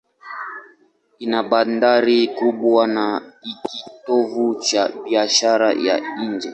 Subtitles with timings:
[1.23, 3.05] Ina bandari kubwa na
[3.43, 6.49] ni kitovu cha biashara ya nje.